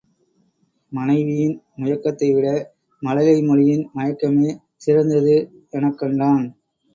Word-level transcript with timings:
மனைவியின் 0.91 1.53
முயக்கத்தைவிட 1.77 2.47
மழலை 3.01 3.37
மொழியின் 3.41 3.85
மயக்கமே 3.95 4.49
சிறந்தது 4.77 5.35
எனக்கண்டான். 5.71 6.45